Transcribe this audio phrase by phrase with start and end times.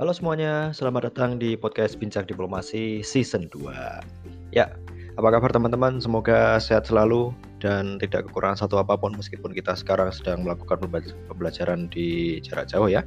[0.00, 4.72] Halo semuanya, selamat datang di podcast Bincang Diplomasi Season 2 Ya,
[5.20, 6.00] apa kabar teman-teman?
[6.00, 10.80] Semoga sehat selalu dan tidak kekurangan satu apa pun meskipun kita sekarang sedang melakukan
[11.28, 13.04] pembelajaran di jarak jauh ya.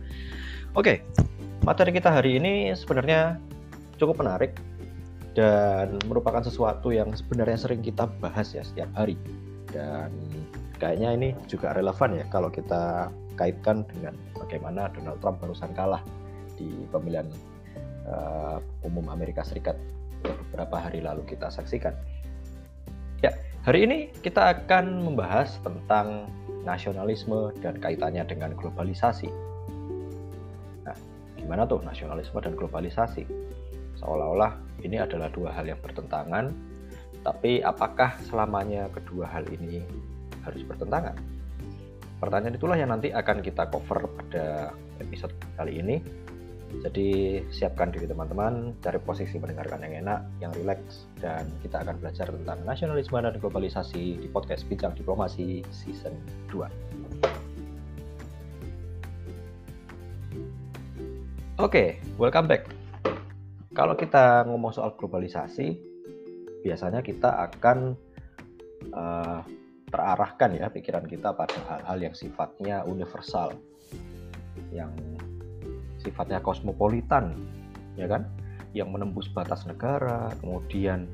[0.78, 1.02] Oke,
[1.66, 3.42] materi kita hari ini sebenarnya
[3.98, 4.54] cukup menarik
[5.34, 9.18] dan merupakan sesuatu yang sebenarnya sering kita bahas ya setiap hari.
[9.74, 10.14] Dan
[10.78, 16.06] kayaknya ini juga relevan ya kalau kita kaitkan dengan bagaimana Donald Trump barusan kalah
[16.64, 17.28] di pemilihan
[18.08, 19.76] uh, umum Amerika Serikat
[20.24, 21.92] beberapa hari lalu kita saksikan.
[23.20, 23.36] Ya,
[23.68, 26.32] hari ini kita akan membahas tentang
[26.64, 29.28] nasionalisme dan kaitannya dengan globalisasi.
[30.88, 30.96] Nah,
[31.36, 33.28] gimana tuh nasionalisme dan globalisasi?
[34.00, 36.52] Seolah-olah ini adalah dua hal yang bertentangan,
[37.24, 39.84] tapi apakah selamanya kedua hal ini
[40.44, 41.16] harus bertentangan?
[42.24, 44.72] Pertanyaan itulah yang nanti akan kita cover pada
[45.04, 46.23] episode kali ini
[46.82, 52.34] jadi siapkan diri teman-teman, cari posisi mendengarkan yang enak, yang rileks, dan kita akan belajar
[52.34, 56.18] tentang nasionalisme dan globalisasi di podcast Bincang Diplomasi Season
[56.50, 56.66] 2.
[61.62, 62.66] Oke, okay, welcome back.
[63.78, 65.78] Kalau kita ngomong soal globalisasi,
[66.66, 67.94] biasanya kita akan
[68.90, 69.46] uh,
[69.94, 73.54] terarahkan ya pikiran kita pada hal-hal yang sifatnya universal,
[74.74, 74.90] yang
[76.04, 77.40] sifatnya kosmopolitan,
[77.96, 78.28] ya kan,
[78.76, 81.08] yang menembus batas negara, kemudian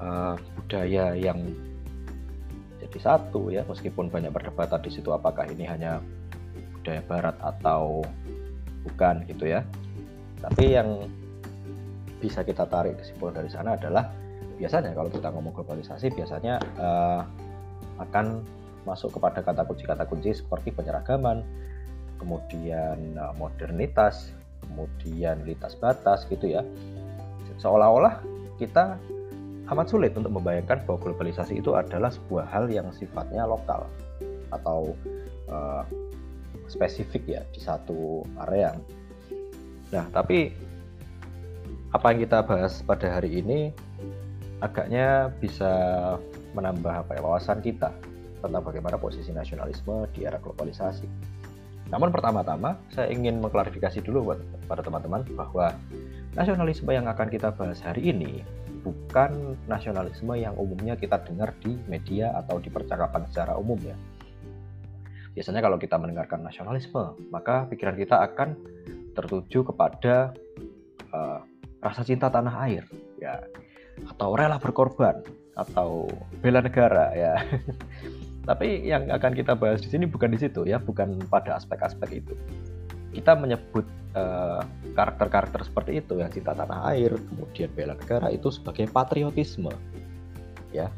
[0.00, 1.52] uh, budaya yang
[2.80, 6.00] jadi satu ya, meskipun banyak perdebatan di situ apakah ini hanya
[6.80, 8.02] budaya Barat atau
[8.88, 9.60] bukan gitu ya.
[10.40, 11.06] Tapi yang
[12.20, 14.08] bisa kita tarik kesimpulan dari sana adalah
[14.56, 17.24] biasanya kalau kita ngomong globalisasi biasanya uh,
[18.00, 18.44] akan
[18.88, 21.44] masuk kepada kata kunci kata kunci seperti penyeragaman,
[22.20, 26.62] kemudian uh, modernitas, kemudian lintas batas gitu ya.
[27.56, 28.20] Seolah-olah
[28.60, 29.00] kita
[29.72, 33.88] amat sulit untuk membayangkan bahwa globalisasi itu adalah sebuah hal yang sifatnya lokal
[34.52, 34.92] atau
[35.48, 35.82] uh,
[36.68, 38.76] spesifik ya di satu area.
[39.90, 40.54] Nah, tapi
[41.90, 43.74] apa yang kita bahas pada hari ini
[44.62, 45.72] agaknya bisa
[46.54, 47.90] menambah apa ya, wawasan kita
[48.40, 51.06] tentang bagaimana posisi nasionalisme di era globalisasi.
[51.90, 54.40] Namun pertama-tama saya ingin mengklarifikasi dulu buat
[54.70, 55.74] pada teman-teman bahwa
[56.38, 58.46] nasionalisme yang akan kita bahas hari ini
[58.80, 63.98] bukan nasionalisme yang umumnya kita dengar di media atau di percakapan secara umum ya.
[65.34, 68.58] Biasanya kalau kita mendengarkan nasionalisme, maka pikiran kita akan
[69.14, 70.34] tertuju kepada
[71.10, 71.42] uh,
[71.82, 72.84] rasa cinta tanah air
[73.18, 73.40] ya
[74.06, 75.20] atau rela berkorban
[75.54, 76.08] atau
[76.40, 77.34] bela negara ya.
[78.40, 82.34] Tapi yang akan kita bahas di sini bukan di situ ya, bukan pada aspek-aspek itu.
[83.12, 83.84] Kita menyebut
[84.16, 84.62] eh,
[84.96, 89.70] karakter-karakter seperti itu yang cinta tanah air, kemudian bela negara itu sebagai patriotisme.
[90.72, 90.88] Ya.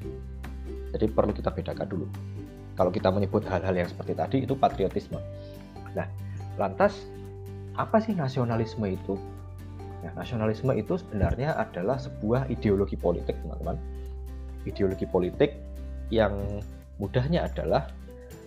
[0.93, 2.07] Jadi perlu kita bedakan dulu.
[2.77, 5.21] Kalau kita menyebut hal-hal yang seperti tadi itu patriotisme.
[5.93, 6.09] Nah,
[6.57, 6.97] lantas
[7.77, 9.17] apa sih nasionalisme itu?
[10.05, 13.81] Nah, nasionalisme itu sebenarnya adalah sebuah ideologi politik, teman-teman.
[14.69, 15.57] Ideologi politik
[16.13, 16.61] yang
[17.01, 17.89] Mudahnya adalah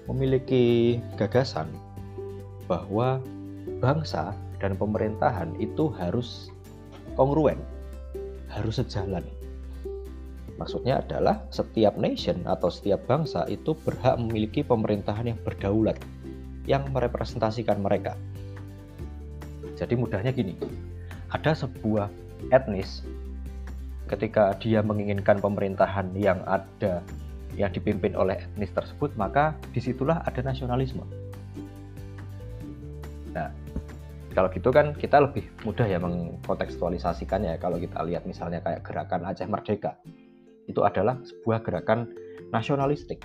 [0.06, 1.69] memiliki gagasan
[2.69, 3.22] bahwa
[3.81, 6.50] bangsa dan pemerintahan itu harus
[7.17, 7.57] kongruen,
[8.50, 9.25] harus sejalan.
[10.56, 16.00] Maksudnya adalah setiap nation atau setiap bangsa itu berhak memiliki pemerintahan yang berdaulat,
[16.63, 18.16] yang merepresentasikan mereka.
[19.75, 20.56] Jadi mudahnya gini,
[21.27, 22.07] ada sebuah
[22.56, 23.03] etnis
[24.07, 27.03] ketika dia menginginkan pemerintahan yang ada
[27.56, 31.04] yang dipimpin oleh etnis tersebut, maka di situlah ada nasionalisme.
[33.32, 33.52] Nah,
[34.36, 37.56] kalau gitu kan kita lebih mudah ya mengkontekstualisasikannya.
[37.60, 39.96] Kalau kita lihat misalnya kayak gerakan Aceh Merdeka,
[40.68, 42.12] itu adalah sebuah gerakan
[42.52, 43.24] nasionalistik.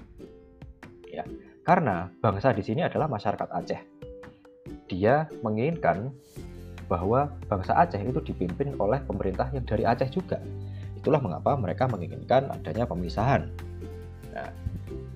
[1.10, 1.26] Ya,
[1.66, 3.82] karena bangsa di sini adalah masyarakat Aceh.
[4.86, 6.14] Dia menginginkan
[6.86, 10.38] bahwa bangsa Aceh itu dipimpin oleh pemerintah yang dari Aceh juga.
[10.94, 13.50] Itulah mengapa mereka menginginkan adanya pemisahan
[14.40, 14.50] Nah,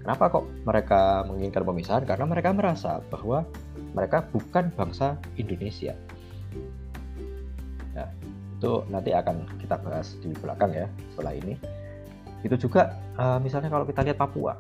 [0.04, 2.04] kenapa kok mereka menginginkan pemisahan?
[2.04, 3.48] Karena mereka merasa bahwa
[3.96, 5.96] mereka bukan bangsa Indonesia.
[7.96, 8.08] Nah,
[8.60, 10.86] itu nanti akan kita bahas di belakang ya
[11.16, 11.54] setelah ini.
[12.44, 14.52] Itu juga uh, misalnya kalau kita lihat Papua.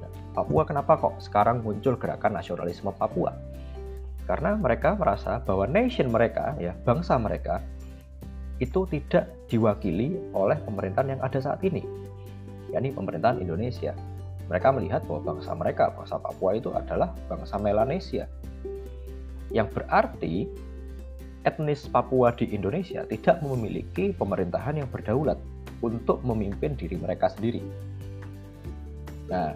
[0.00, 3.36] Nah, Papua kenapa kok sekarang muncul gerakan nasionalisme Papua?
[4.24, 7.58] Karena mereka merasa bahwa nation mereka, ya bangsa mereka,
[8.62, 11.82] itu tidak diwakili oleh pemerintahan yang ada saat ini
[12.72, 13.92] yakni pemerintahan Indonesia.
[14.48, 18.26] Mereka melihat bahwa bangsa mereka, bangsa Papua itu adalah bangsa Melanesia.
[19.52, 20.48] Yang berarti
[21.44, 25.38] etnis Papua di Indonesia tidak memiliki pemerintahan yang berdaulat
[25.84, 27.62] untuk memimpin diri mereka sendiri.
[29.28, 29.54] Nah,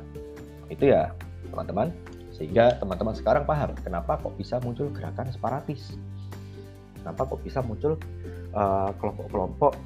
[0.71, 1.13] itu ya
[1.51, 1.91] teman-teman.
[2.37, 5.97] Sehingga teman-teman sekarang paham kenapa kok bisa muncul gerakan separatis.
[7.01, 7.97] Kenapa kok bisa muncul
[8.53, 9.81] eh, kelompok-kelompok uh,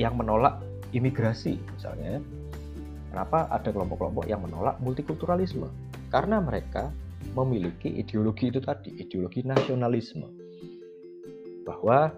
[0.00, 0.62] yang menolak
[0.96, 2.22] imigrasi misalnya.
[3.16, 5.72] Kenapa ada kelompok-kelompok yang menolak multikulturalisme?
[6.12, 6.92] Karena mereka
[7.32, 10.28] memiliki ideologi itu tadi, ideologi nasionalisme.
[11.64, 12.12] Bahwa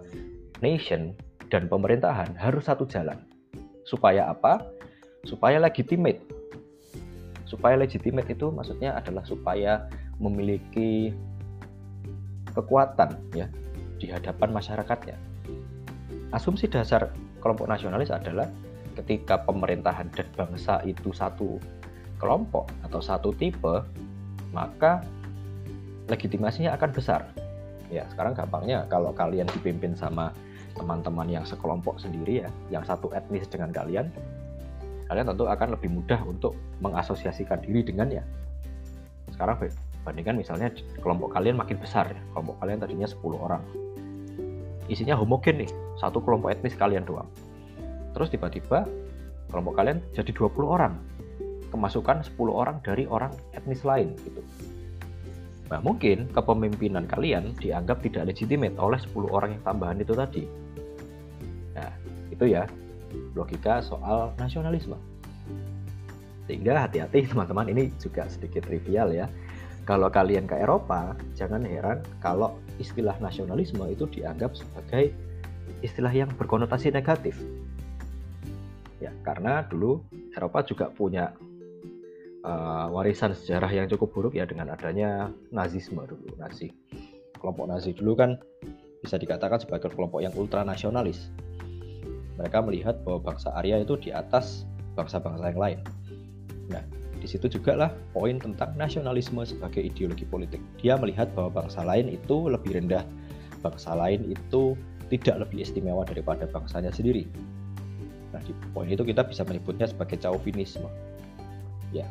[0.59, 1.15] nation
[1.47, 3.15] dan pemerintahan harus satu jalan.
[3.87, 4.59] Supaya apa?
[5.23, 6.19] Supaya legitimate
[7.49, 9.89] supaya legitimate itu maksudnya adalah supaya
[10.21, 11.09] memiliki
[12.53, 13.49] kekuatan ya
[13.97, 15.17] di hadapan masyarakatnya.
[16.29, 17.09] Asumsi dasar
[17.41, 18.45] kelompok nasionalis adalah
[18.97, 21.59] ketika pemerintahan dan bangsa itu satu
[22.19, 23.83] kelompok atau satu tipe,
[24.51, 25.05] maka
[26.09, 27.21] legitimasinya akan besar.
[27.89, 30.29] Ya, sekarang gampangnya kalau kalian dipimpin sama
[30.77, 34.13] teman-teman yang sekelompok sendiri ya, yang satu etnis dengan kalian,
[35.09, 36.53] kalian tentu akan lebih mudah untuk
[36.85, 38.21] mengasosiasikan diri dengannya.
[39.33, 39.57] Sekarang
[40.05, 40.69] bandingkan misalnya
[41.01, 43.63] kelompok kalian makin besar ya, kelompok kalian tadinya 10 orang.
[44.89, 45.71] Isinya homogen nih,
[46.01, 47.29] satu kelompok etnis kalian doang.
[48.19, 48.83] Terus tiba-tiba
[49.47, 50.99] kelompok kalian jadi 20 orang.
[51.71, 54.43] Kemasukan 10 orang dari orang etnis lain gitu.
[55.71, 60.43] Nah, mungkin kepemimpinan kalian dianggap tidak legitimate oleh 10 orang yang tambahan itu tadi.
[61.79, 61.93] Nah,
[62.27, 62.67] itu ya
[63.37, 64.99] logika soal nasionalisme.
[66.49, 69.31] Sehingga hati-hati teman-teman ini juga sedikit trivial ya.
[69.85, 75.15] Kalau kalian ke Eropa, jangan heran kalau istilah nasionalisme itu dianggap sebagai
[75.85, 77.37] istilah yang berkonotasi negatif.
[78.99, 80.03] Ya, karena dulu
[80.35, 81.31] Eropa juga punya
[82.43, 86.67] uh, warisan sejarah yang cukup buruk ya dengan adanya nazisme dulu, Nazi.
[87.39, 88.35] Kelompok Nazi dulu kan
[88.99, 91.31] bisa dikatakan sebagai kelompok yang ultranasionalis
[92.39, 94.63] mereka melihat bahwa bangsa Arya itu di atas
[94.95, 95.79] bangsa-bangsa yang lain.
[96.71, 96.83] Nah,
[97.19, 100.63] di situ juga lah poin tentang nasionalisme sebagai ideologi politik.
[100.79, 103.03] Dia melihat bahwa bangsa lain itu lebih rendah,
[103.59, 104.79] bangsa lain itu
[105.11, 107.27] tidak lebih istimewa daripada bangsanya sendiri.
[108.29, 110.85] Nah, di poin itu kita bisa menyebutnya sebagai chauvinisme.
[111.89, 112.05] Ya,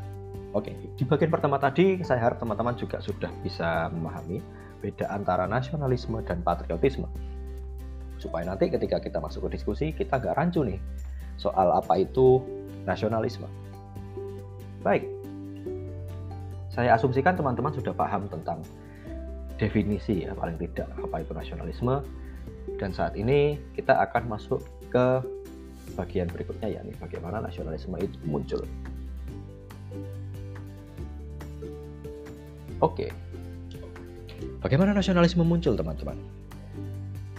[0.50, 0.74] oke.
[0.98, 4.42] Di bagian pertama tadi, saya harap teman-teman juga sudah bisa memahami
[4.82, 7.06] beda antara nasionalisme dan patriotisme
[8.18, 10.78] supaya nanti ketika kita masuk ke diskusi kita nggak rancu nih
[11.38, 12.42] soal apa itu
[12.82, 13.46] nasionalisme.
[14.82, 15.06] Baik,
[16.70, 18.62] saya asumsikan teman-teman sudah paham tentang
[19.58, 22.02] definisi ya paling tidak apa itu nasionalisme
[22.78, 25.18] dan saat ini kita akan masuk ke
[25.94, 28.62] bagian berikutnya yakni bagaimana nasionalisme itu muncul.
[32.78, 33.10] Oke,
[34.62, 36.14] bagaimana nasionalisme muncul teman-teman?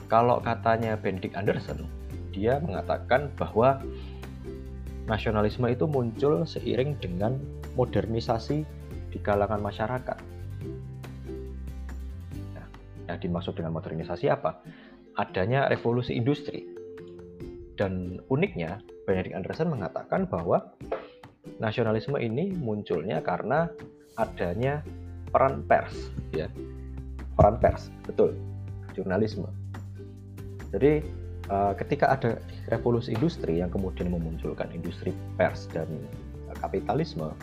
[0.10, 1.88] Kalau katanya Benedict Anderson,
[2.34, 3.80] dia mengatakan bahwa
[5.10, 7.42] nasionalisme itu muncul seiring dengan
[7.74, 8.62] modernisasi
[9.10, 10.18] di kalangan masyarakat.
[12.54, 12.68] Nah,
[13.10, 14.62] yang dimaksud dengan modernisasi apa?
[15.18, 16.69] Adanya revolusi industri.
[17.80, 20.76] Dan uniknya, Benedict Anderson mengatakan bahwa
[21.64, 23.72] nasionalisme ini munculnya karena
[24.20, 24.84] adanya
[25.32, 26.52] peran pers, ya.
[27.40, 28.36] Peran pers, betul.
[28.92, 29.48] Jurnalisme
[30.70, 31.02] jadi
[31.50, 32.38] uh, ketika ada
[32.70, 35.90] revolusi industri yang kemudian memunculkan industri pers dan
[36.62, 37.34] kapitalisme,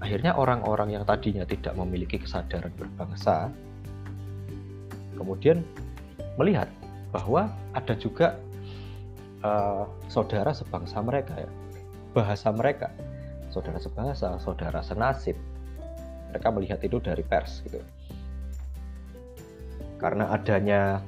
[0.00, 3.48] akhirnya orang-orang yang tadinya tidak memiliki kesadaran berbangsa
[5.14, 5.62] kemudian
[6.36, 6.66] melihat
[7.14, 7.46] bahwa
[7.78, 8.34] ada juga
[9.44, 11.50] uh, saudara sebangsa mereka ya,
[12.16, 12.88] bahasa mereka,
[13.52, 15.36] saudara sebangsa, saudara senasib.
[16.32, 17.78] Mereka melihat itu dari pers gitu.
[20.02, 20.98] Karena adanya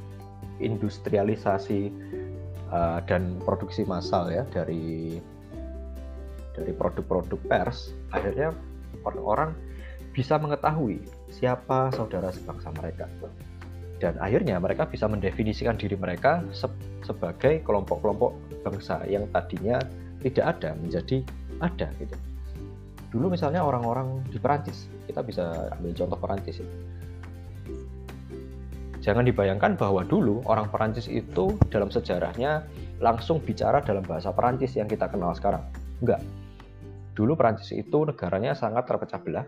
[0.63, 1.91] industrialisasi
[2.71, 5.19] uh, dan produksi massal ya dari
[6.57, 8.55] dari produk-produk pers akhirnya
[9.05, 9.53] orang-orang
[10.17, 13.05] bisa mengetahui siapa saudara sebangsa mereka
[13.97, 16.69] dan akhirnya mereka bisa mendefinisikan diri mereka se
[17.05, 18.37] sebagai kelompok-kelompok
[18.67, 19.81] bangsa yang tadinya
[20.21, 21.25] tidak ada menjadi
[21.65, 22.17] ada gitu
[23.15, 26.69] dulu misalnya orang-orang di Perancis kita bisa ambil contoh Perancis ya
[29.07, 32.67] Jangan dibayangkan bahwa dulu orang Perancis itu dalam sejarahnya
[32.99, 35.63] langsung bicara dalam bahasa Perancis yang kita kenal sekarang.
[36.03, 36.19] Enggak.
[37.15, 39.47] Dulu Perancis itu negaranya sangat terpecah belah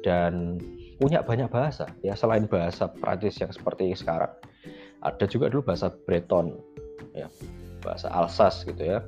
[0.00, 0.56] dan
[1.00, 4.30] punya banyak bahasa ya selain bahasa Perancis yang seperti sekarang.
[5.00, 6.60] Ada juga dulu bahasa Breton
[7.16, 7.32] ya,
[7.80, 9.00] bahasa Alsace gitu ya.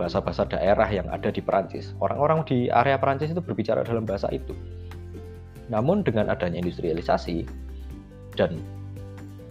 [0.00, 1.92] Bahasa-bahasa daerah yang ada di Perancis.
[1.98, 4.54] Orang-orang di area Perancis itu berbicara dalam bahasa itu.
[5.68, 7.44] Namun dengan adanya industrialisasi,
[8.38, 8.62] dan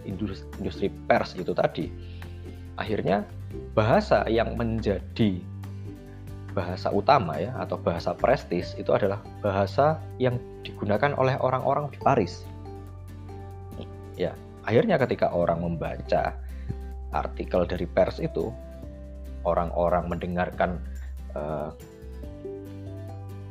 [0.08, 1.92] industri pers itu tadi,
[2.80, 3.28] akhirnya
[3.76, 5.44] bahasa yang menjadi
[6.58, 12.42] bahasa utama ya atau bahasa prestis itu adalah bahasa yang digunakan oleh orang-orang di Paris.
[14.18, 14.34] Ya,
[14.66, 16.34] akhirnya ketika orang membaca
[17.14, 18.50] artikel dari pers itu,
[19.46, 20.82] orang-orang mendengarkan
[21.38, 21.70] uh,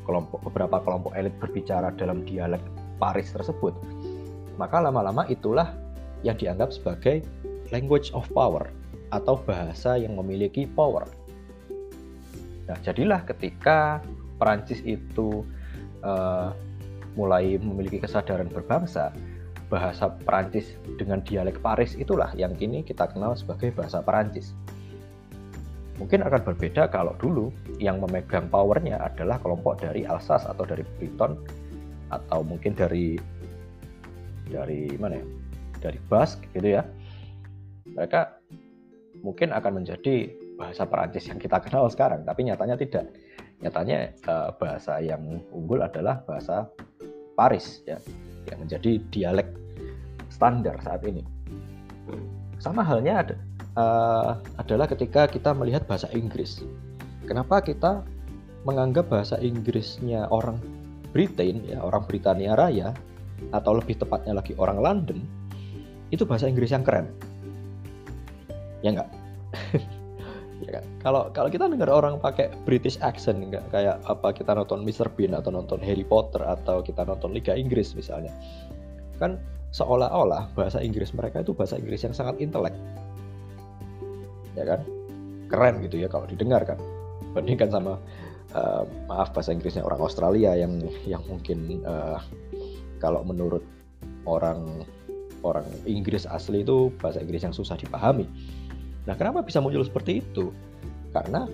[0.04, 2.60] kelompok beberapa kelompok elit berbicara dalam dialek
[3.00, 3.72] Paris tersebut,
[4.60, 5.72] maka lama-lama itulah
[6.28, 7.24] yang dianggap sebagai
[7.72, 8.68] language of power
[9.16, 11.08] atau bahasa yang memiliki power.
[12.68, 14.04] Nah, jadilah ketika
[14.38, 15.42] Perancis itu
[16.04, 16.52] uh,
[17.18, 19.10] mulai memiliki kesadaran berbangsa,
[19.68, 24.56] bahasa Perancis dengan dialek Paris itulah yang kini kita kenal sebagai bahasa Perancis.
[25.98, 27.50] Mungkin akan berbeda kalau dulu
[27.82, 31.42] yang memegang powernya adalah kelompok dari Alsace atau dari Briton
[32.14, 33.18] atau mungkin dari
[34.48, 35.26] dari mana ya?
[35.82, 36.86] Dari Basque gitu ya.
[37.98, 38.22] Mereka
[39.26, 43.06] mungkin akan menjadi bahasa Perancis yang kita kenal sekarang, tapi nyatanya tidak.
[43.62, 46.66] Nyatanya uh, bahasa yang unggul adalah bahasa
[47.38, 48.02] Paris ya,
[48.50, 49.50] yang menjadi dialek
[50.34, 51.22] standar saat ini.
[52.58, 53.36] Sama halnya ada,
[53.78, 56.66] uh, adalah ketika kita melihat bahasa Inggris.
[57.30, 58.02] Kenapa kita
[58.66, 60.58] menganggap bahasa Inggrisnya orang
[61.14, 62.92] Britain ya, orang Britania Raya
[63.54, 65.20] atau lebih tepatnya lagi orang London
[66.10, 67.12] itu bahasa Inggris yang keren
[68.82, 69.10] ya enggak
[70.68, 70.84] ya kan?
[71.00, 75.32] Kalau kalau kita dengar orang pakai British accent enggak kayak apa kita nonton Mr Bean
[75.32, 78.36] atau nonton Harry Potter atau kita nonton Liga Inggris misalnya.
[79.18, 79.40] Kan
[79.72, 82.76] seolah-olah bahasa Inggris mereka itu bahasa Inggris yang sangat intelek.
[84.60, 84.84] Ya kan?
[85.48, 86.78] Keren gitu ya kalau didengar kan.
[87.32, 87.96] Bandingkan sama
[88.52, 92.20] uh, maaf bahasa Inggrisnya orang Australia yang yang mungkin uh,
[93.00, 93.64] kalau menurut
[94.28, 94.84] orang
[95.46, 98.28] orang Inggris asli itu bahasa Inggris yang susah dipahami
[99.08, 100.52] Nah, kenapa bisa muncul seperti itu?
[101.16, 101.48] Karena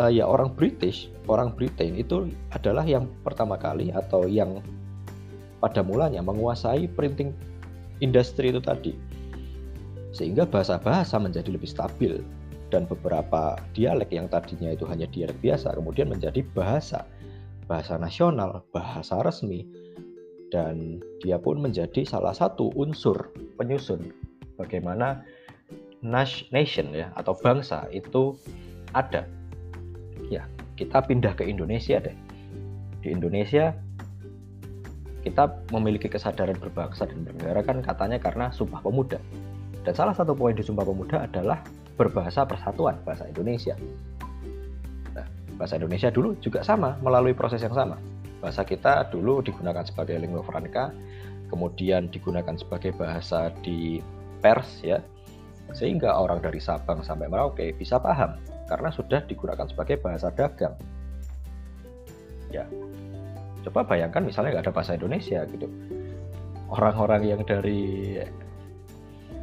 [0.00, 4.64] uh, ya orang British, orang Britain itu adalah yang pertama kali atau yang
[5.60, 7.36] pada mulanya menguasai printing
[8.00, 8.96] industri itu tadi.
[10.16, 12.24] Sehingga bahasa-bahasa menjadi lebih stabil
[12.72, 17.04] dan beberapa dialek yang tadinya itu hanya dialek biasa kemudian menjadi bahasa
[17.68, 19.68] bahasa nasional, bahasa resmi
[20.48, 24.12] dan dia pun menjadi salah satu unsur penyusun
[24.56, 25.20] bagaimana
[26.02, 28.38] nation ya atau bangsa itu
[28.94, 29.26] ada.
[30.28, 30.46] Ya,
[30.78, 32.14] kita pindah ke Indonesia deh.
[33.02, 33.74] Di Indonesia
[35.22, 39.18] kita memiliki kesadaran berbangsa dan bernegara kan katanya karena Sumpah Pemuda.
[39.82, 41.62] Dan salah satu poin di Sumpah Pemuda adalah
[41.98, 43.74] berbahasa persatuan, bahasa Indonesia.
[45.12, 45.26] Nah,
[45.58, 47.98] bahasa Indonesia dulu juga sama, melalui proses yang sama.
[48.38, 50.94] Bahasa kita dulu digunakan sebagai lingua franca,
[51.50, 53.98] kemudian digunakan sebagai bahasa di
[54.38, 55.02] pers ya,
[55.76, 60.76] sehingga orang dari Sabang sampai Merauke bisa paham karena sudah digunakan sebagai bahasa dagang.
[62.48, 62.64] Ya,
[63.68, 65.68] coba bayangkan misalnya nggak ada bahasa Indonesia gitu,
[66.72, 68.16] orang-orang yang dari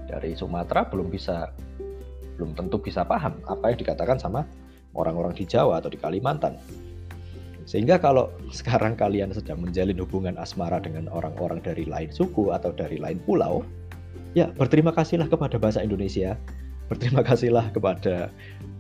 [0.05, 1.50] dari Sumatera belum bisa
[2.36, 4.46] belum tentu bisa paham apa yang dikatakan sama
[4.96, 6.58] orang-orang di Jawa atau di Kalimantan.
[7.65, 13.01] Sehingga kalau sekarang kalian sedang menjalin hubungan asmara dengan orang-orang dari lain suku atau dari
[13.01, 13.65] lain pulau,
[14.36, 16.36] ya berterima kasihlah kepada bahasa Indonesia.
[16.86, 18.30] Berterima kasihlah kepada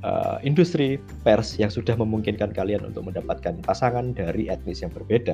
[0.05, 5.33] uh, industri pers yang sudah memungkinkan kalian untuk mendapatkan pasangan dari etnis yang berbeda.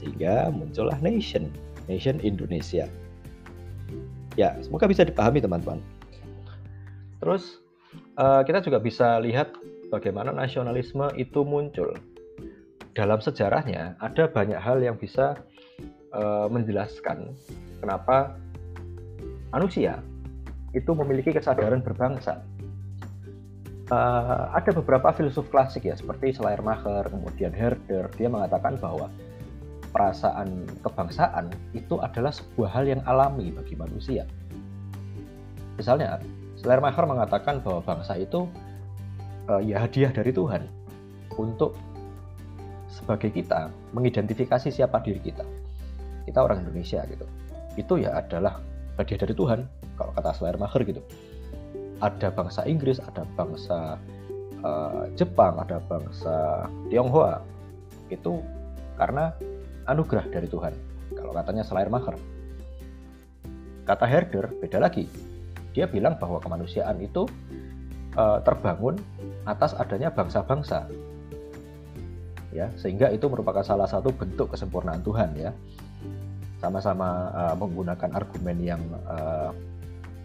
[0.00, 1.52] Sehingga muncullah nation
[1.92, 2.88] nation Indonesia.
[4.40, 5.84] Ya semoga bisa dipahami teman-teman.
[7.20, 7.60] Terus
[8.16, 9.52] uh, kita juga bisa lihat
[9.92, 11.92] bagaimana nasionalisme itu muncul.
[12.96, 15.36] Dalam sejarahnya ada banyak hal yang bisa
[16.16, 17.36] uh, menjelaskan
[17.84, 18.36] kenapa
[19.52, 20.00] manusia
[20.72, 22.40] itu memiliki kesadaran berbangsa.
[23.92, 29.12] Uh, ada beberapa filsuf klasik ya seperti Schleiermacher, kemudian Herder, dia mengatakan bahwa
[29.92, 34.24] perasaan kebangsaan itu adalah sebuah hal yang alami bagi manusia.
[35.76, 36.24] Misalnya,
[36.56, 38.48] Schleiermacher mengatakan bahwa bangsa itu
[39.52, 40.64] uh, ya hadiah dari Tuhan
[41.36, 41.76] untuk
[42.88, 45.44] sebagai kita mengidentifikasi siapa diri kita.
[46.24, 47.28] Kita orang Indonesia gitu.
[47.76, 48.71] Itu ya adalah
[49.02, 49.66] hadiah dari Tuhan
[49.98, 51.02] kalau kata Schleiermacher gitu.
[51.98, 53.98] Ada bangsa Inggris ada bangsa
[54.62, 57.42] uh, Jepang ada bangsa Tionghoa.
[58.08, 58.40] Itu
[58.94, 59.34] karena
[59.90, 60.72] anugerah dari Tuhan
[61.18, 62.14] kalau katanya Schleiermacher
[63.82, 65.10] kata Herder beda lagi.
[65.74, 67.26] Dia bilang bahwa kemanusiaan itu
[68.14, 69.00] uh, terbangun
[69.42, 70.86] atas adanya bangsa-bangsa.
[72.52, 75.50] Ya sehingga itu merupakan salah satu bentuk kesempurnaan Tuhan ya
[76.62, 78.78] sama-sama uh, menggunakan argumen yang
[79.10, 79.50] uh,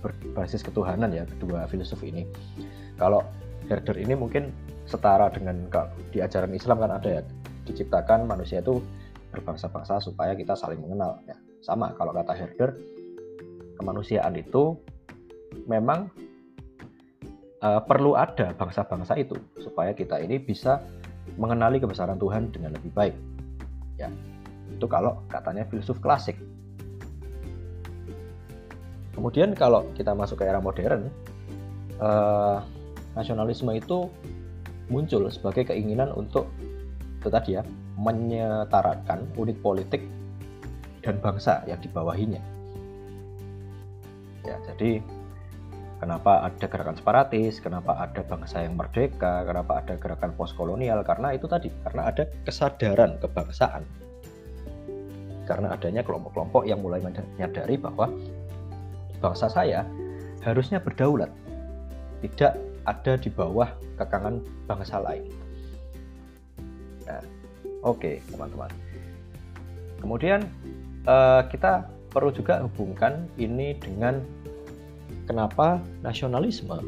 [0.06, 2.30] berbasis ketuhanan ya kedua filsuf ini.
[3.02, 3.26] Kalau
[3.66, 4.54] Herder ini mungkin
[4.86, 5.66] setara dengan
[6.14, 7.22] di ajaran Islam kan ada ya
[7.66, 8.80] diciptakan manusia itu
[9.34, 12.72] berbangsa-bangsa supaya kita saling mengenal ya sama kalau kata Herder
[13.76, 14.80] kemanusiaan itu
[15.68, 16.08] memang
[17.60, 20.80] uh, perlu ada bangsa-bangsa itu supaya kita ini bisa
[21.36, 23.16] mengenali kebesaran Tuhan dengan lebih baik
[24.00, 24.08] ya
[24.72, 26.36] itu kalau katanya filsuf klasik
[29.16, 31.10] kemudian kalau kita masuk ke era modern
[31.98, 32.62] uh,
[33.18, 34.10] nasionalisme itu
[34.88, 36.48] muncul sebagai keinginan untuk
[37.18, 37.64] itu tadi ya
[37.98, 40.06] menyetarakan unit politik
[41.02, 42.40] dan bangsa yang dibawahinya.
[44.46, 45.02] Ya, jadi
[46.00, 51.50] kenapa ada gerakan separatis, kenapa ada bangsa yang merdeka, kenapa ada gerakan postkolonial karena itu
[51.50, 53.84] tadi, karena ada kesadaran kebangsaan.
[55.48, 58.12] Karena adanya kelompok-kelompok yang mulai menyadari bahwa
[59.24, 59.88] bangsa saya
[60.44, 61.32] harusnya berdaulat,
[62.22, 65.26] tidak ada di bawah kekangan bangsa lain.
[67.08, 67.24] Nah,
[67.88, 68.72] oke okay, teman-teman.
[70.04, 70.46] Kemudian
[71.08, 74.22] uh, kita perlu juga hubungkan ini dengan
[75.28, 76.80] kenapa nasionalisme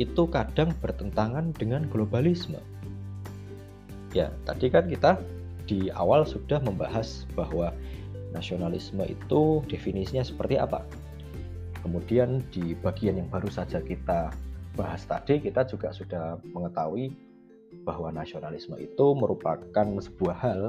[0.00, 2.58] itu kadang bertentangan dengan globalisme.
[4.16, 5.20] Ya, tadi kan kita
[5.68, 7.70] di awal sudah membahas bahwa
[8.30, 10.86] nasionalisme itu definisinya seperti apa.
[11.80, 14.30] Kemudian di bagian yang baru saja kita
[14.76, 17.10] bahas tadi kita juga sudah mengetahui
[17.82, 20.60] bahwa nasionalisme itu merupakan sebuah hal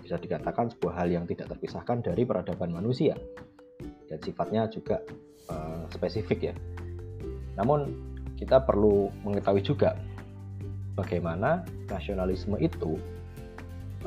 [0.00, 3.16] bisa dikatakan sebuah hal yang tidak terpisahkan dari peradaban manusia
[4.06, 5.02] dan sifatnya juga
[5.50, 6.54] uh, spesifik ya.
[7.56, 7.90] Namun
[8.36, 9.96] kita perlu mengetahui juga
[10.96, 13.00] bagaimana nasionalisme itu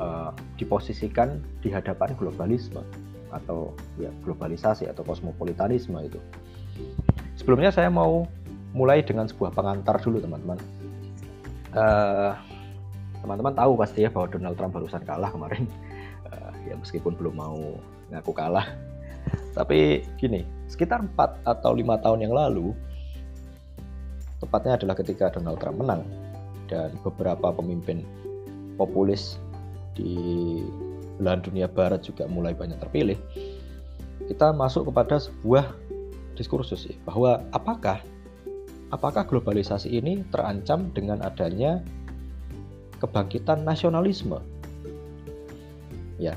[0.00, 2.80] uh, diposisikan di hadapan globalisme
[3.30, 6.18] atau ya globalisasi atau kosmopolitanisme itu.
[7.38, 8.26] Sebelumnya saya mau
[8.74, 10.58] mulai dengan sebuah pengantar dulu teman-teman.
[11.70, 12.34] Uh,
[13.22, 15.68] teman-teman tahu pasti ya bahwa Donald Trump barusan kalah kemarin.
[16.26, 17.78] Uh, ya meskipun belum mau
[18.10, 18.66] ngaku kalah.
[19.54, 22.72] Tapi gini, sekitar 4 atau lima tahun yang lalu,
[24.40, 26.02] tepatnya adalah ketika Donald Trump menang
[26.70, 28.06] dan beberapa pemimpin
[28.78, 29.36] populis
[29.94, 30.14] di
[31.20, 33.18] belahan dunia barat juga mulai banyak terpilih,
[34.30, 35.74] kita masuk kepada sebuah
[36.38, 38.00] diskursus ya, bahwa apakah
[38.90, 41.84] apakah globalisasi ini terancam dengan adanya
[43.02, 44.40] kebangkitan nasionalisme?
[46.20, 46.36] Ya,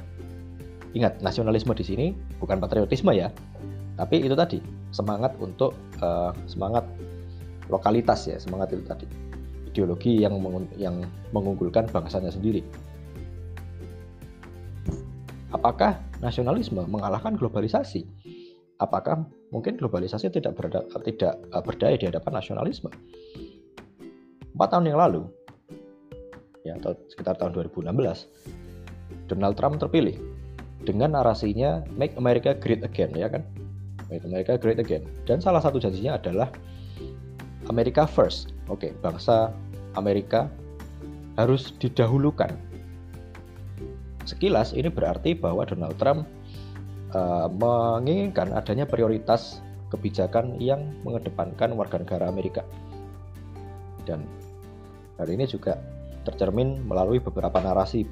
[0.95, 2.05] ingat nasionalisme di sini
[2.39, 3.31] bukan patriotisme ya,
[3.95, 4.59] tapi itu tadi
[4.91, 6.83] semangat untuk uh, semangat
[7.71, 9.05] lokalitas ya, semangat itu tadi
[9.73, 10.37] ideologi yang
[10.77, 11.01] yang
[11.33, 12.61] mengunggulkan bangsanya sendiri.
[15.63, 18.04] Apakah nasionalisme mengalahkan globalisasi?
[18.84, 19.23] apakah
[19.56, 22.91] mungkin globalisasi tidak berda, tidak uh, berdaya di hadapan nasionalisme?
[24.54, 25.23] Empat tahun yang lalu,
[26.67, 27.89] ya atau sekitar tahun 2016,
[29.32, 30.19] Donald Trump terpilih
[30.84, 33.47] dengan narasinya Make America Great Again, ya kan?
[34.12, 35.08] Make America Great Again.
[35.26, 36.52] Dan salah satu janjinya adalah
[37.71, 38.54] America First.
[38.69, 39.49] Oke, bangsa
[39.97, 40.52] Amerika
[41.39, 42.54] harus didahulukan.
[44.23, 46.27] Sekilas ini berarti bahwa Donald Trump
[47.12, 49.59] uh, menginginkan adanya prioritas
[49.93, 52.65] kebijakan yang mengedepankan warga negara Amerika.
[54.03, 54.25] Dan
[55.21, 55.77] hal ini juga
[56.23, 58.07] tercermin melalui beberapa narasi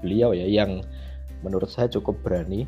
[0.00, 0.82] beliau ya yang
[1.44, 2.64] menurut saya cukup berani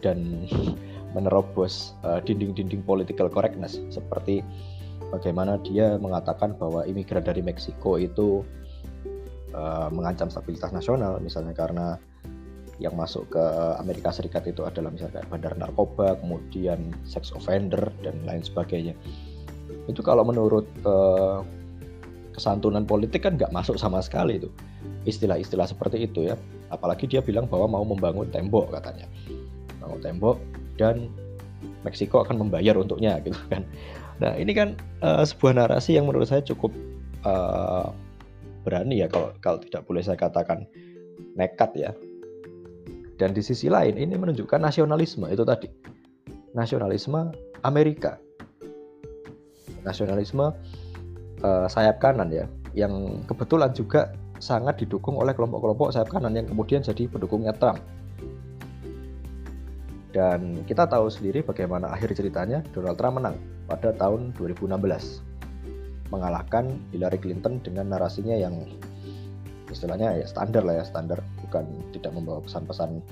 [0.00, 0.46] dan
[1.14, 4.44] menerobos uh, dinding-dinding political correctness seperti
[5.10, 8.42] bagaimana dia mengatakan bahwa imigran dari Meksiko itu
[9.54, 12.00] uh, mengancam stabilitas nasional misalnya karena
[12.76, 13.44] yang masuk ke
[13.80, 18.92] Amerika Serikat itu adalah misalkan bandar narkoba, kemudian sex offender dan lain sebagainya.
[19.88, 21.40] Itu kalau menurut uh,
[22.36, 24.52] kesantunan politik kan nggak masuk sama sekali itu
[25.08, 26.36] istilah-istilah seperti itu ya.
[26.68, 29.08] Apalagi dia bilang bahwa mau membangun tembok katanya,
[29.80, 30.36] bangun tembok
[30.76, 31.08] dan
[31.86, 33.64] Meksiko akan membayar untuknya gitu kan.
[34.20, 36.74] Nah ini kan uh, sebuah narasi yang menurut saya cukup
[37.24, 37.88] uh,
[38.66, 40.66] berani ya kalau kalau tidak boleh saya katakan
[41.38, 41.90] nekat ya
[43.16, 45.68] dan di sisi lain ini menunjukkan nasionalisme itu tadi.
[46.52, 47.32] Nasionalisme
[47.64, 48.20] Amerika.
[49.80, 50.52] Nasionalisme
[51.40, 52.44] uh, sayap kanan ya
[52.76, 57.80] yang kebetulan juga sangat didukung oleh kelompok-kelompok sayap kanan yang kemudian jadi pendukungnya Trump.
[60.12, 63.36] Dan kita tahu sendiri bagaimana akhir ceritanya Donald Trump menang
[63.68, 65.25] pada tahun 2016
[66.10, 68.66] mengalahkan Hillary Clinton dengan narasinya yang
[69.70, 73.02] istilahnya ya standar lah ya standar bukan tidak membawa pesan-pesan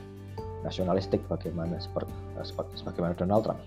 [0.65, 3.61] nasionalistik bagaimana seperti, seperti sebagaimana Donald Trump.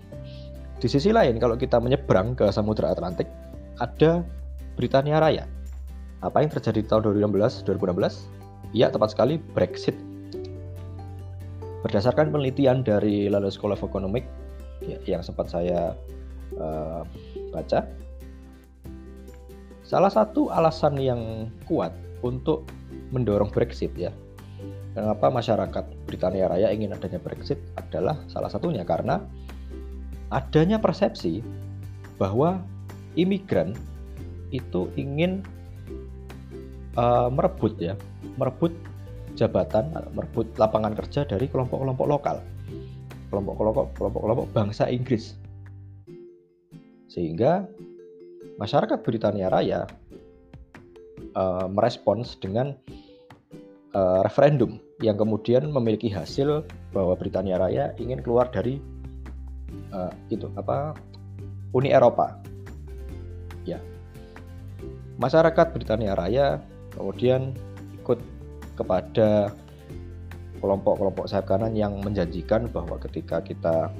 [0.78, 3.30] Di sisi lain kalau kita menyeberang ke Samudra Atlantik
[3.78, 4.26] ada
[4.74, 5.46] Britania Raya.
[6.18, 8.74] Apa yang terjadi di tahun 2016 2016?
[8.74, 9.94] Ya, tepat sekali Brexit.
[11.86, 14.26] Berdasarkan penelitian dari London School of Economics
[14.82, 15.94] ya, yang sempat saya
[16.58, 17.06] uh,
[17.54, 17.86] baca,
[19.88, 22.68] salah satu alasan yang kuat untuk
[23.08, 24.12] mendorong Brexit ya
[24.98, 29.22] Kenapa masyarakat Britania Raya ingin adanya Brexit adalah salah satunya karena
[30.34, 31.38] adanya persepsi
[32.18, 32.58] bahwa
[33.14, 33.78] imigran
[34.50, 35.46] itu ingin
[36.98, 37.94] uh, merebut ya,
[38.34, 38.74] merebut
[39.38, 42.42] jabatan, merebut lapangan kerja dari kelompok-kelompok lokal,
[43.30, 45.38] kelompok-kelompok kelompok-kelompok bangsa Inggris.
[47.06, 47.70] Sehingga
[48.58, 49.86] masyarakat Britania Raya
[51.38, 52.74] uh, merespons dengan
[53.94, 58.82] uh, referendum yang kemudian memiliki hasil bahwa Britania Raya ingin keluar dari
[59.94, 60.98] uh, itu apa
[61.70, 62.34] Uni Eropa.
[63.62, 63.78] Ya.
[65.22, 66.58] Masyarakat Britania Raya
[66.98, 67.54] kemudian
[68.02, 68.18] ikut
[68.74, 69.54] kepada
[70.58, 73.94] kelompok-kelompok sayap kanan yang menjanjikan bahwa ketika kita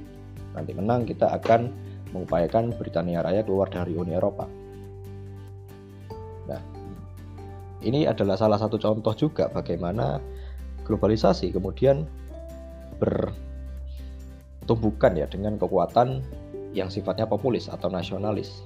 [0.58, 1.70] nanti menang kita akan
[2.12, 4.48] mengupayakan Britania Raya keluar dari Uni Eropa.
[6.48, 6.60] Nah,
[7.84, 10.20] ini adalah salah satu contoh juga bagaimana
[10.88, 12.08] globalisasi kemudian
[14.64, 16.24] bertumbuhkan ya dengan kekuatan
[16.72, 18.64] yang sifatnya populis atau nasionalis.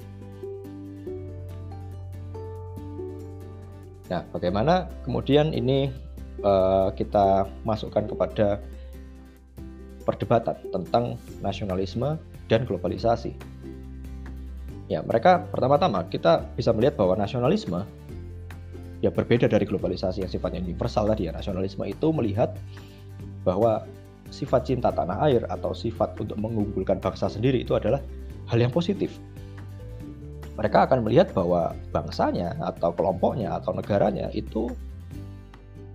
[4.11, 5.89] Nah, bagaimana kemudian ini
[6.45, 8.61] uh, kita masukkan kepada
[10.05, 12.19] perdebatan tentang nasionalisme
[12.53, 13.33] dan globalisasi.
[14.93, 17.81] Ya, mereka pertama-tama kita bisa melihat bahwa nasionalisme
[19.01, 21.33] ya berbeda dari globalisasi yang sifatnya universal tadi ya.
[21.33, 22.53] Nasionalisme itu melihat
[23.41, 23.89] bahwa
[24.29, 28.05] sifat cinta tanah air atau sifat untuk mengunggulkan bangsa sendiri itu adalah
[28.53, 29.17] hal yang positif.
[30.61, 34.69] Mereka akan melihat bahwa bangsanya atau kelompoknya atau negaranya itu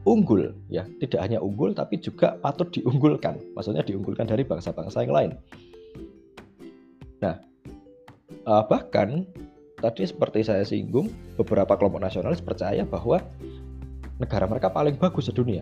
[0.10, 0.90] unggul ya.
[0.98, 3.38] Tidak hanya unggul tapi juga patut diunggulkan.
[3.54, 5.32] Maksudnya diunggulkan dari bangsa-bangsa yang lain
[8.48, 9.28] eh, bahkan
[9.78, 13.22] tadi seperti saya singgung, beberapa kelompok nasionalis percaya bahwa
[14.18, 15.62] negara mereka paling bagus sedunia.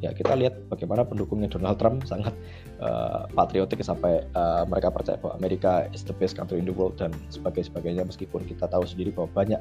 [0.00, 2.32] Ya, kita lihat bagaimana pendukungnya Donald Trump sangat
[2.80, 6.96] uh, patriotik sampai uh, mereka percaya bahwa Amerika is the best country in the world
[6.96, 9.60] dan sebagainya sebagainya meskipun kita tahu sendiri bahwa banyak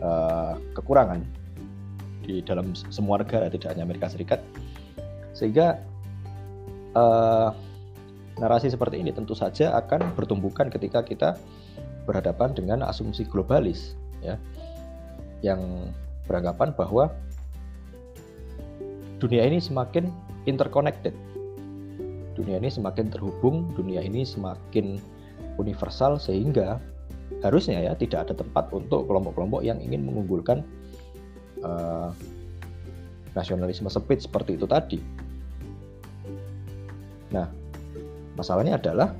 [0.00, 1.20] uh, kekurangan
[2.24, 4.40] di dalam semua negara tidak hanya Amerika Serikat.
[5.36, 5.76] Sehingga
[6.96, 7.52] uh,
[8.40, 11.36] narasi seperti ini tentu saja akan bertumbuhkan ketika kita
[12.06, 14.38] berhadapan dengan asumsi globalis ya
[15.44, 15.90] yang
[16.30, 17.12] beranggapan bahwa
[19.18, 20.08] dunia ini semakin
[20.46, 21.12] interconnected.
[22.36, 25.00] Dunia ini semakin terhubung, dunia ini semakin
[25.56, 26.78] universal sehingga
[27.40, 30.62] harusnya ya tidak ada tempat untuk kelompok-kelompok yang ingin mengunggulkan
[31.64, 32.12] uh,
[33.32, 34.98] nasionalisme sempit seperti itu tadi.
[37.32, 37.48] Nah,
[38.36, 39.12] masalahnya adalah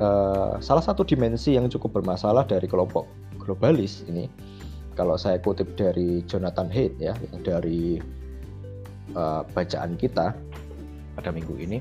[0.00, 3.06] uh, salah satu dimensi yang cukup bermasalah dari kelompok
[3.40, 4.28] globalis ini
[4.96, 8.00] kalau saya kutip dari Jonathan Haidt ya yang dari
[9.12, 10.32] uh, bacaan kita
[11.16, 11.78] pada minggu ini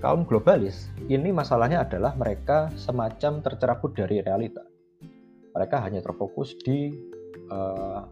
[0.00, 4.64] kaum globalis ini masalahnya adalah mereka semacam tercerabut dari realita.
[5.52, 6.94] Mereka hanya terfokus di
[7.52, 8.08] uh,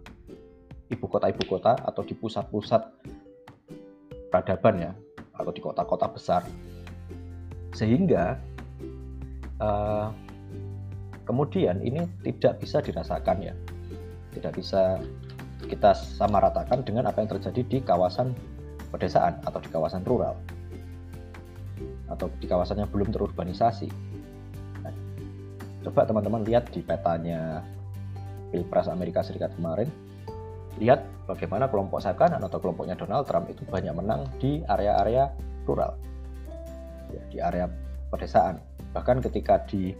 [0.93, 2.83] ibu kota-ibu kota atau di pusat-pusat
[4.29, 4.93] peradaban ya
[5.33, 6.43] atau di kota-kota besar.
[7.73, 8.37] Sehingga
[9.63, 10.09] uh,
[11.27, 13.55] kemudian ini tidak bisa dirasakan ya.
[14.33, 15.03] Tidak bisa
[15.67, 18.33] kita sama ratakan dengan apa yang terjadi di kawasan
[18.95, 20.39] pedesaan atau di kawasan rural.
[22.09, 23.89] Atau di kawasan yang belum terurbanisasi.
[24.81, 24.95] Nah,
[25.85, 27.61] coba teman-teman lihat di petanya
[28.49, 29.91] Pilpres Amerika Serikat kemarin.
[30.79, 35.29] Lihat bagaimana kelompok sayap kanan atau kelompoknya Donald Trump itu banyak menang di area-area
[35.67, 35.99] rural.
[37.11, 37.67] Ya, di area
[38.09, 38.68] pedesaan
[38.99, 39.95] bahkan ketika di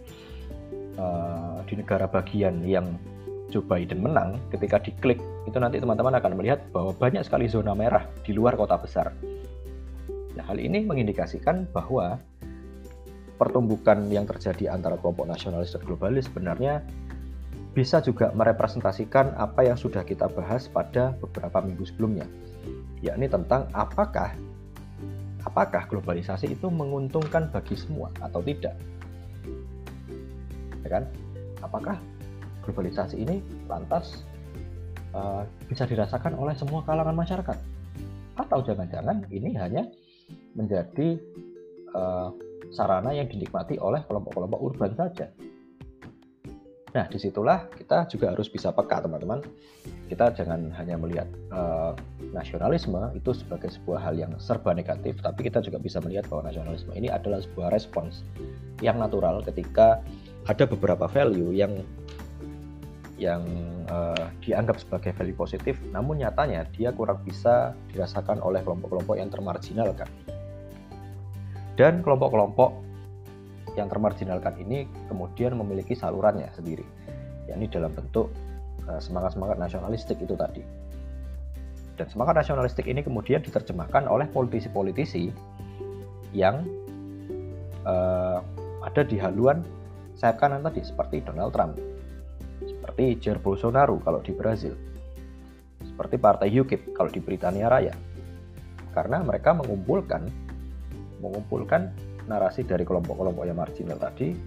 [0.99, 2.99] uh, di negara bagian yang
[3.47, 8.03] Joe Biden menang, ketika diklik itu nanti teman-teman akan melihat bahwa banyak sekali zona merah
[8.27, 9.15] di luar kota besar.
[10.35, 12.19] Nah, hal ini mengindikasikan bahwa
[13.39, 16.83] pertumbukan yang terjadi antara kelompok nasionalis dan globalis sebenarnya
[17.71, 22.27] bisa juga merepresentasikan apa yang sudah kita bahas pada beberapa minggu sebelumnya,
[22.99, 24.35] yakni tentang apakah
[25.49, 28.77] apakah globalisasi itu menguntungkan bagi semua atau tidak?
[30.85, 31.03] Ya kan?
[31.65, 31.97] Apakah
[32.61, 34.21] globalisasi ini lantas
[35.17, 37.57] uh, bisa dirasakan oleh semua kalangan masyarakat?
[38.37, 39.89] Atau jangan-jangan ini hanya
[40.53, 41.17] menjadi
[41.97, 42.29] uh,
[42.69, 45.33] sarana yang dinikmati oleh kelompok-kelompok urban saja.
[46.89, 49.45] Nah, di situlah kita juga harus bisa peka, teman-teman.
[50.09, 51.93] Kita jangan hanya melihat uh,
[52.33, 56.89] nasionalisme itu sebagai sebuah hal yang serba negatif, tapi kita juga bisa melihat bahwa nasionalisme
[56.97, 58.25] ini adalah sebuah respons
[58.81, 60.01] yang natural ketika
[60.49, 61.85] ada beberapa value yang
[63.19, 63.43] yang
[63.91, 70.07] uh, dianggap sebagai value positif, namun nyatanya dia kurang bisa dirasakan oleh kelompok-kelompok yang termarginalkan.
[71.75, 72.88] Dan kelompok-kelompok
[73.75, 76.85] yang termarginalkan ini kemudian memiliki salurannya sendiri,
[77.45, 78.31] yakni dalam bentuk
[78.87, 80.63] uh, semangat-semangat nasionalistik itu tadi.
[81.99, 85.29] Dan semangat nasionalistik ini kemudian diterjemahkan oleh politisi-politisi
[86.31, 86.63] yang
[87.83, 88.39] uh,
[88.85, 89.61] ada di haluan
[90.15, 91.75] sayap kanan tadi, seperti Donald Trump
[92.89, 94.75] seperti Jair Bolsonaro kalau di Brazil,
[95.79, 97.95] seperti Partai UKIP kalau di Britania Raya.
[98.91, 100.25] Karena mereka mengumpulkan
[101.21, 101.93] mengumpulkan
[102.29, 104.37] narasi dari kelompok-kelompok yang marginal tadi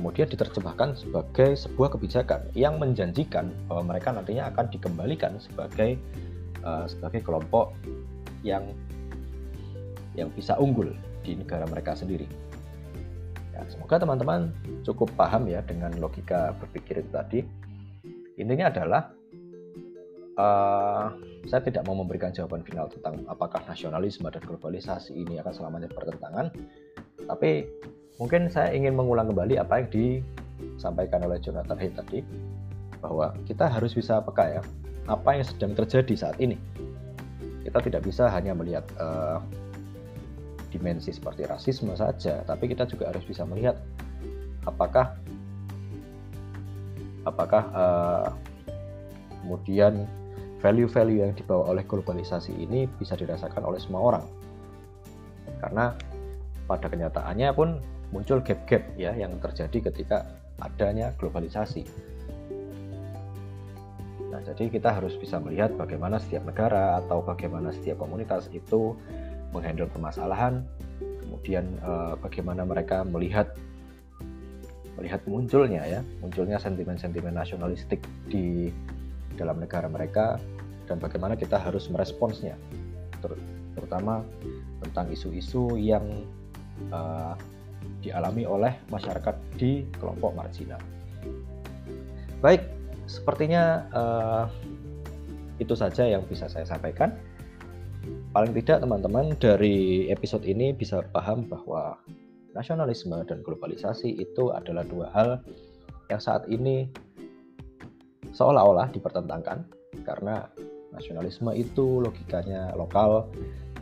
[0.00, 6.00] kemudian diterjemahkan sebagai sebuah kebijakan yang menjanjikan bahwa mereka nantinya akan dikembalikan sebagai
[6.64, 7.76] uh, sebagai kelompok
[8.40, 8.64] yang
[10.16, 10.90] yang bisa unggul
[11.20, 12.24] di negara mereka sendiri.
[13.52, 14.56] Ya, semoga teman-teman
[14.88, 17.40] cukup paham ya dengan logika berpikir itu tadi.
[18.40, 19.02] Intinya adalah
[20.40, 21.12] uh,
[21.44, 26.48] saya tidak mau memberikan jawaban final tentang apakah nasionalisme dan globalisasi ini akan selamanya bertentangan,
[27.30, 27.62] tapi
[28.18, 32.26] mungkin saya ingin mengulang kembali apa yang disampaikan oleh Jonathan Haidt tadi,
[32.98, 34.62] bahwa kita harus bisa peka ya,
[35.06, 36.58] apa yang sedang terjadi saat ini.
[37.62, 39.38] Kita tidak bisa hanya melihat uh,
[40.74, 43.78] dimensi seperti rasisme saja, tapi kita juga harus bisa melihat
[44.66, 45.14] apakah
[47.24, 48.28] apakah uh,
[49.44, 50.04] kemudian
[50.60, 54.24] value-value yang dibawa oleh globalisasi ini bisa dirasakan oleh semua orang
[55.60, 55.92] karena
[56.70, 57.82] pada kenyataannya pun
[58.14, 60.30] muncul gap-gap ya yang terjadi ketika
[60.62, 61.82] adanya globalisasi.
[64.30, 68.94] Nah, jadi kita harus bisa melihat bagaimana setiap negara atau bagaimana setiap komunitas itu
[69.50, 70.62] menghandle permasalahan,
[71.26, 73.50] kemudian eh, bagaimana mereka melihat
[75.00, 78.68] melihat munculnya ya munculnya sentimen-sentimen nasionalistik di
[79.40, 80.36] dalam negara mereka
[80.84, 82.52] dan bagaimana kita harus meresponsnya
[83.24, 83.32] ter
[83.72, 84.20] terutama
[84.84, 86.04] tentang isu-isu yang
[86.88, 87.36] uh,
[88.00, 90.80] dialami oleh masyarakat di kelompok marginal.
[92.40, 92.64] Baik,
[93.04, 94.44] sepertinya uh,
[95.60, 97.12] itu saja yang bisa saya sampaikan.
[98.32, 102.00] Paling tidak teman-teman dari episode ini bisa paham bahwa
[102.56, 105.28] nasionalisme dan globalisasi itu adalah dua hal
[106.08, 106.88] yang saat ini
[108.32, 109.66] seolah-olah dipertentangkan
[110.02, 110.48] karena
[110.90, 113.30] nasionalisme itu logikanya lokal,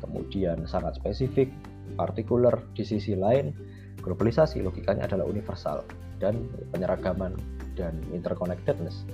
[0.01, 1.49] kemudian sangat spesifik,
[1.97, 3.55] partikular di sisi lain,
[4.03, 5.87] globalisasi logikanya adalah universal
[6.19, 7.39] dan penyeragaman
[7.79, 9.07] dan interconnectedness.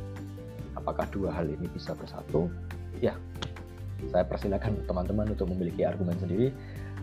[0.74, 2.48] Apakah dua hal ini bisa bersatu?
[2.98, 3.14] Ya,
[4.10, 6.50] saya persilakan teman-teman untuk memiliki argumen sendiri.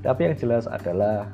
[0.01, 1.29] Tapi yang jelas adalah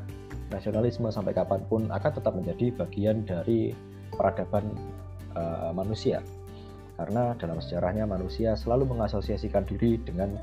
[0.52, 3.72] nasionalisme sampai kapan pun akan tetap menjadi bagian dari
[4.16, 4.64] peradaban
[5.36, 6.24] uh, manusia.
[6.98, 10.34] Karena dalam sejarahnya manusia selalu mengasosiasikan diri dengan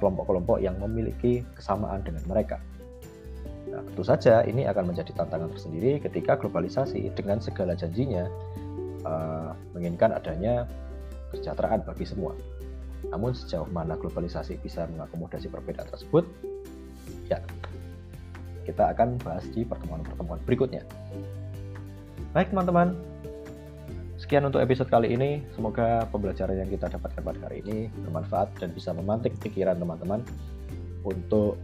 [0.00, 2.62] kelompok-kelompok yang memiliki kesamaan dengan mereka.
[3.78, 8.26] Nah, tentu saja ini akan menjadi tantangan tersendiri ketika globalisasi dengan segala janjinya
[9.06, 10.66] uh, menginginkan adanya
[11.30, 12.34] kesejahteraan bagi semua.
[13.06, 16.26] Namun sejauh mana globalisasi bisa mengakomodasi perbedaan tersebut,
[17.30, 17.38] ya
[18.66, 20.82] kita akan bahas di pertemuan-pertemuan berikutnya.
[22.34, 22.98] Baik teman-teman,
[24.18, 25.46] sekian untuk episode kali ini.
[25.54, 30.26] Semoga pembelajaran yang kita dapatkan pada hari ini bermanfaat dan bisa memantik pikiran teman-teman
[31.06, 31.54] untuk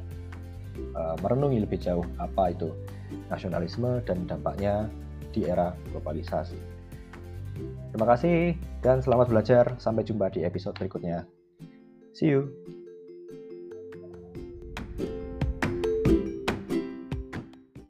[0.95, 2.71] uh, merenungi lebih jauh apa itu
[3.29, 4.89] nasionalisme dan dampaknya
[5.35, 6.59] di era globalisasi.
[7.95, 9.65] Terima kasih dan selamat belajar.
[9.79, 11.27] Sampai jumpa di episode berikutnya.
[12.15, 12.51] See you.